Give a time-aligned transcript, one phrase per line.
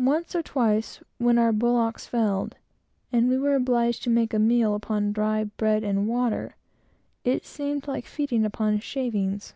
[0.00, 2.56] Once or twice, when our bullocks failed
[3.12, 6.56] and we were obliged to make a meal upon dry bread and water,
[7.22, 9.54] it seemed like feeding upon shavings.